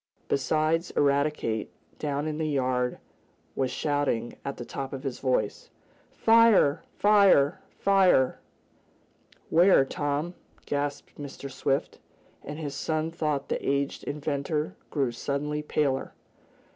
Besides 0.29 0.89
Eradicate, 0.97 1.69
down 1.99 2.25
in 2.27 2.39
the 2.39 2.47
yard 2.49 2.97
was 3.55 3.69
shouting 3.69 4.35
at 4.43 4.57
the 4.57 4.65
top 4.65 4.93
of 4.93 5.03
his 5.03 5.19
voice: 5.19 5.69
"Fire! 6.15 6.81
Fire! 6.97 7.61
Fire!" 7.77 8.39
"Where, 9.51 9.85
Tom?" 9.85 10.33
gasped 10.65 11.19
Mr. 11.21 11.51
Swift, 11.51 11.99
and 12.43 12.57
his 12.57 12.73
son 12.73 13.11
thought 13.11 13.47
the 13.49 13.63
aged 13.63 14.03
inventor 14.05 14.75
grew 14.89 15.11
suddenly 15.11 15.61
paler. 15.61 16.13